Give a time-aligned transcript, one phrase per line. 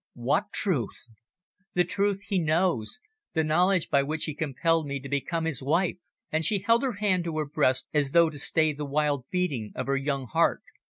[0.15, 1.05] "What truth?"
[1.75, 2.97] "The truth he knows
[3.35, 5.97] the knowledge by which he compelled me to become his wife,"
[6.31, 9.71] and she held her hand to her breast, as though to stay the wild beating
[9.75, 10.63] of her young heart.